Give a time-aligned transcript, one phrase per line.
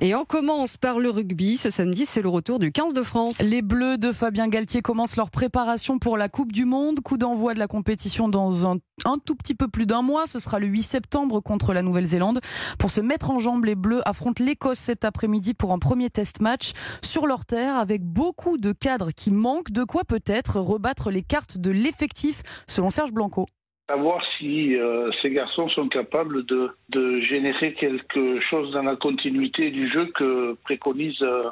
[0.00, 1.56] Et on commence par le rugby.
[1.56, 3.40] Ce samedi, c'est le retour du 15 de France.
[3.40, 7.00] Les Bleus de Fabien Galtier commencent leur préparation pour la Coupe du Monde.
[7.00, 8.78] Coup d'envoi de la compétition dans un,
[9.24, 10.28] tout petit peu plus d'un mois.
[10.28, 12.38] Ce sera le 8 septembre contre la Nouvelle-Zélande.
[12.78, 16.40] Pour se mettre en jambe, les Bleus affrontent l'Écosse cet après-midi pour un premier test
[16.40, 16.70] match
[17.02, 19.72] sur leur terre avec beaucoup de cadres qui manquent.
[19.72, 23.46] De quoi peut-être rebattre les cartes de l'effectif selon Serge Blanco
[23.88, 28.96] à voir si euh, ces garçons sont capables de, de, générer quelque chose dans la
[28.96, 31.44] continuité du jeu que préconise euh,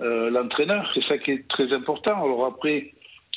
[0.00, 0.90] euh, l'entraîneur.
[0.94, 2.24] C'est ça qui est très important.
[2.24, 2.92] Alors après,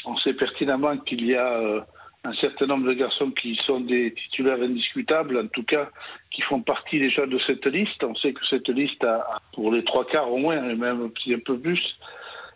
[0.05, 1.85] on sait pertinemment qu'il y a
[2.25, 5.89] un certain nombre de garçons qui sont des titulaires indiscutables, en tout cas
[6.31, 8.03] qui font partie déjà de cette liste.
[8.03, 11.39] On sait que cette liste, a, pour les trois quarts au moins, et même un
[11.39, 11.81] peu plus,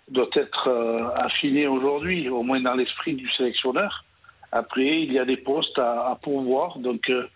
[0.07, 4.05] doit être affinée aujourd'hui, au moins dans l'esprit du sélectionneur.
[4.51, 6.79] Après, il y a des postes à, à pourvoir.
[6.79, 7.27] Donc, euh,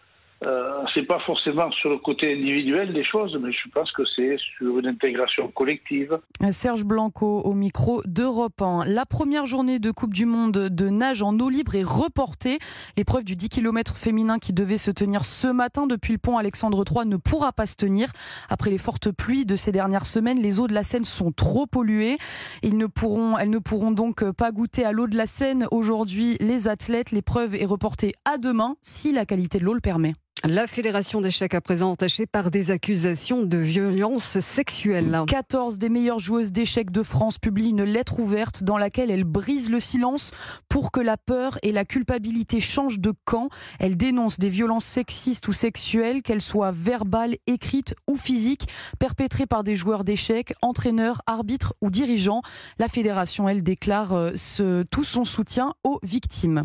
[0.44, 4.38] euh, c'est pas forcément sur le côté individuel des choses, mais je pense que c'est
[4.58, 6.18] sur une intégration collective.
[6.50, 8.86] Serge Blanco au micro d'Europe 1.
[8.88, 12.58] La première journée de Coupe du Monde de nage en eau libre est reportée.
[12.98, 16.84] L'épreuve du 10 km féminin qui devait se tenir ce matin depuis le pont Alexandre
[16.90, 18.12] III ne pourra pas se tenir.
[18.50, 21.68] Après les fortes pluies de ces dernières semaines, les eaux de la Seine sont trop
[21.68, 22.18] polluées.
[22.64, 26.38] Elles ne pourront donc pas goûter à l'eau de la Seine aujourd'hui.
[26.40, 30.16] Les athlètes, l'épreuve est reportée à demain si la qualité de l'eau le permet.
[30.44, 35.22] La fédération d'échecs à présent entachée par des accusations de violence sexuelle.
[35.28, 39.70] 14 des meilleures joueuses d'échecs de France publient une lettre ouverte dans laquelle elles brisent
[39.70, 40.32] le silence
[40.68, 43.50] pour que la peur et la culpabilité changent de camp.
[43.78, 49.64] Elles dénoncent des violences sexistes ou sexuelles, qu'elles soient verbales, écrites ou physiques, perpétrées par
[49.64, 52.42] des joueurs d'échecs, entraîneurs, arbitres ou dirigeants.
[52.80, 56.64] La fédération, elle, déclare euh, tout son soutien aux victimes.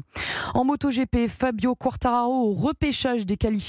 [0.54, 3.66] En MotoGP, Fabio Quartararo au repêchage des qualifications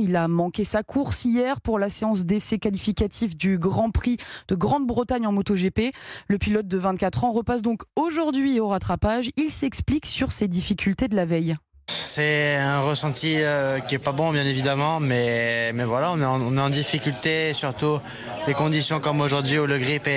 [0.00, 4.16] il a manqué sa course hier pour la séance d'essai qualificatif du Grand Prix
[4.48, 5.92] de Grande-Bretagne en MotoGP.
[6.28, 9.30] Le pilote de 24 ans repasse donc aujourd'hui au rattrapage.
[9.36, 11.56] Il s'explique sur ses difficultés de la veille.
[11.86, 16.60] C'est un ressenti euh, qui est pas bon, bien évidemment, mais, mais voilà, on est,
[16.60, 18.00] en, difficulté, surtout
[18.46, 20.08] les conditions comme aujourd'hui où le grip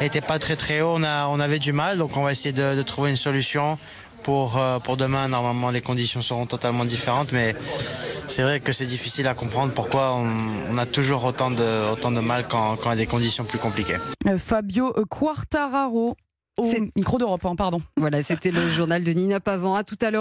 [0.00, 2.52] était pas très très haut, on, a, on avait du mal, donc on va essayer
[2.52, 3.78] de, de trouver une solution.
[4.22, 7.56] Pour, euh, pour demain, normalement, les conditions seront totalement différentes, mais
[8.28, 10.30] c'est vrai que c'est difficile à comprendre pourquoi on,
[10.70, 13.44] on, a toujours autant de, autant de mal quand, quand il y a des conditions
[13.44, 13.96] plus compliquées.
[14.26, 16.16] Euh, Fabio Quartararo
[16.58, 17.80] au micro d'Europe, hein, pardon.
[17.96, 19.74] Voilà, c'était le journal de Nina Pavant.
[19.74, 20.20] À tout à l'heure.